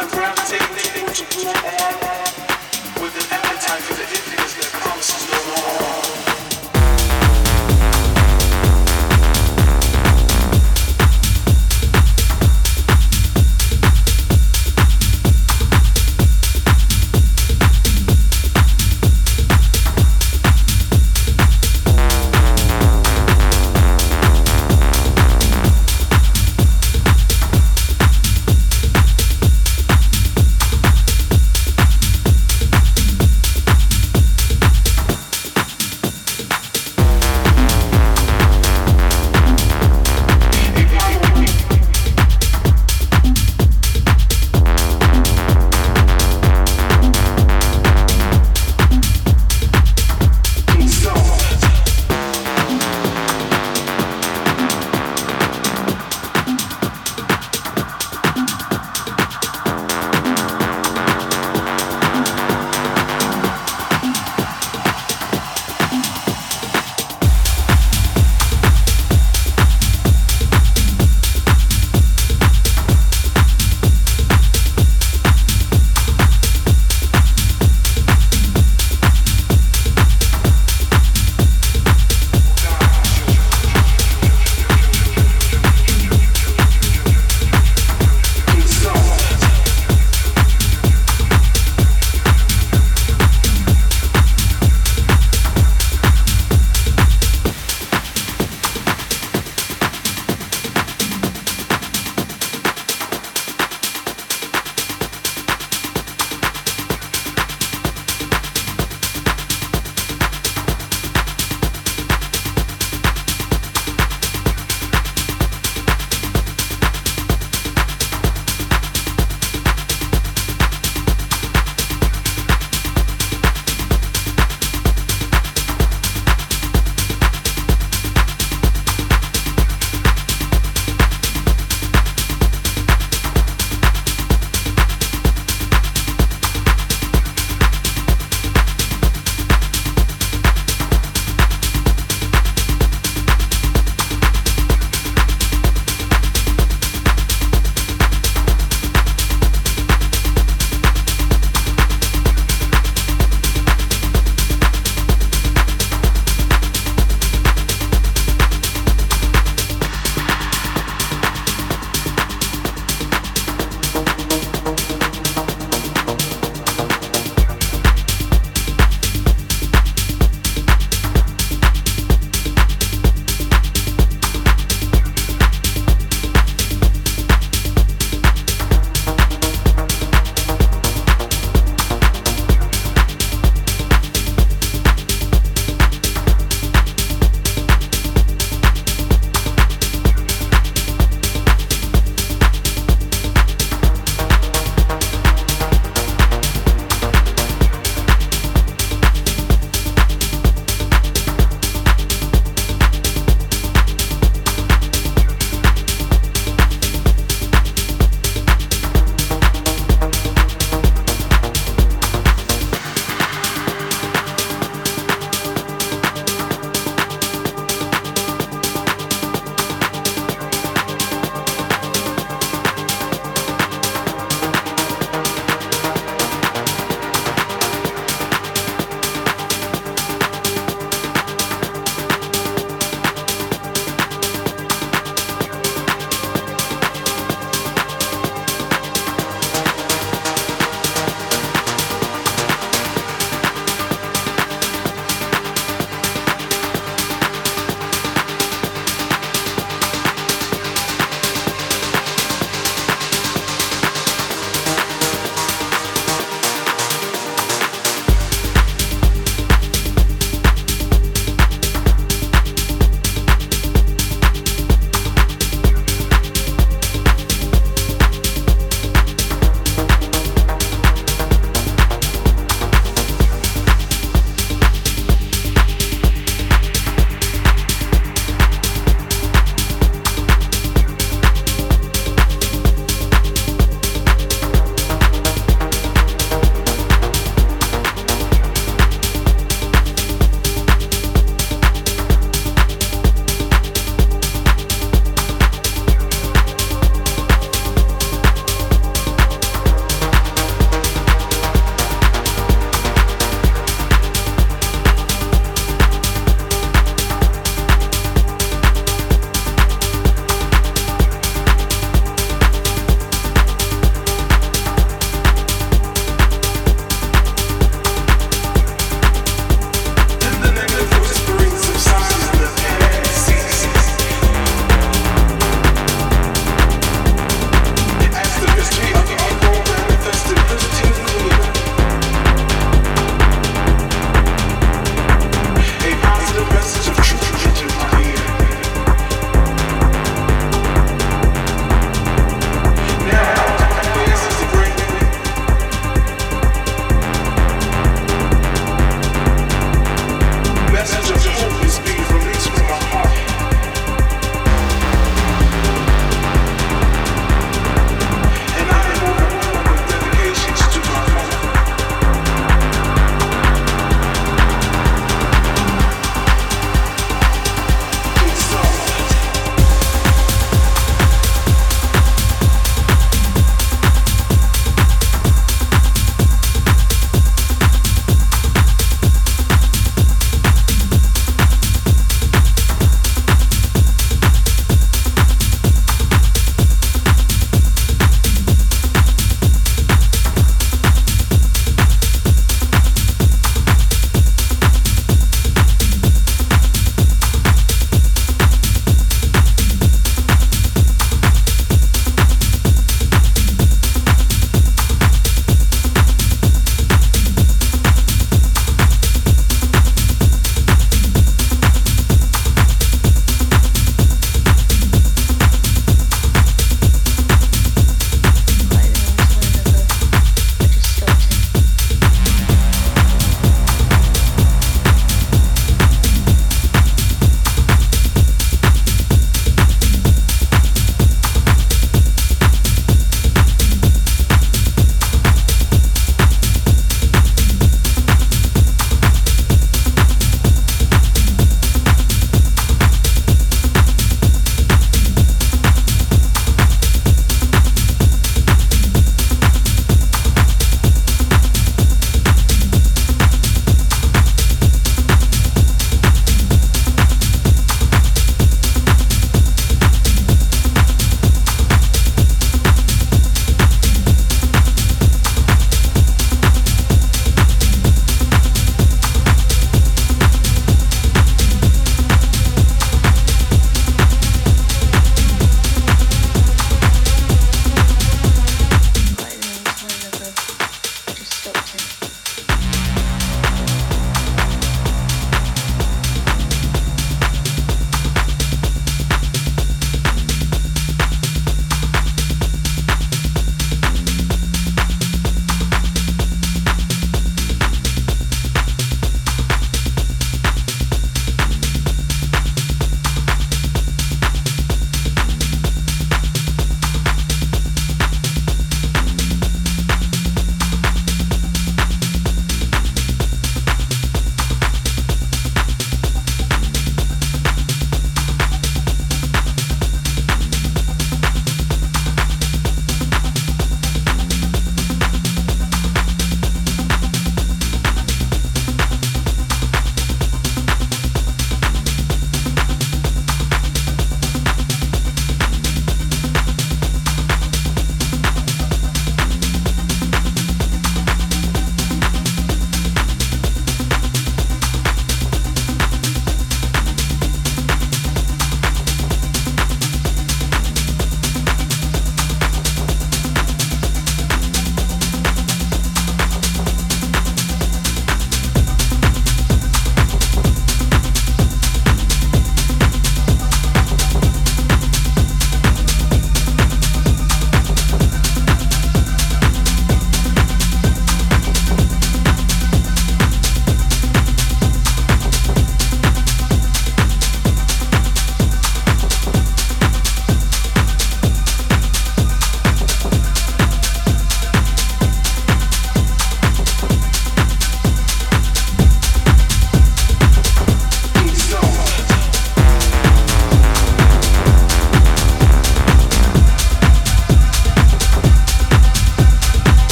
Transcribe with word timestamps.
I'm 0.00 0.08
breathtaking. 0.10 2.17